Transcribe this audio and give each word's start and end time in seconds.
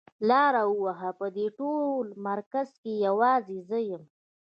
لار 0.29 0.53
وهه 0.83 1.09
په 1.19 1.27
دې 1.35 1.47
ټول 1.59 2.05
مرکز 2.27 2.67
کې 2.81 2.93
يوازې 3.07 3.57
زه 3.69 3.77
يم. 3.89 4.03